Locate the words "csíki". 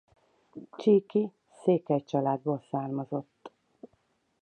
0.77-1.31